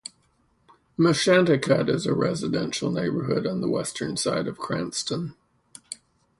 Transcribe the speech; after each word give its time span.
Meshanticut 0.97 1.87
is 1.87 2.07
a 2.07 2.13
residential 2.15 2.89
neighborhood 2.91 3.45
on 3.45 3.61
the 3.61 3.69
western 3.69 4.17
side 4.17 4.47
of 4.47 4.57
Cranston. 4.57 5.35